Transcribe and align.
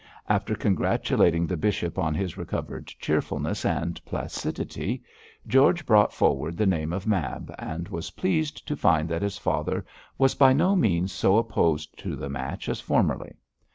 After 0.27 0.55
congratulating 0.55 1.45
the 1.45 1.55
bishop 1.55 1.99
on 1.99 2.15
his 2.15 2.35
recovered 2.35 2.87
cheerfulness 2.87 3.63
and 3.65 4.03
placidity, 4.03 5.03
George 5.45 5.85
brought 5.85 6.11
forward 6.11 6.57
the 6.57 6.65
name 6.65 6.91
of 6.91 7.05
Mab, 7.05 7.53
and 7.59 7.87
was 7.87 8.09
pleased 8.09 8.67
to 8.67 8.75
find 8.75 9.07
that 9.09 9.21
his 9.21 9.37
father 9.37 9.85
was 10.17 10.33
by 10.33 10.53
no 10.53 10.75
means 10.75 11.11
so 11.11 11.37
opposed 11.37 11.99
to 11.99 12.15
the 12.15 12.29
match 12.29 12.67
as 12.67 12.81
formerly. 12.81 13.35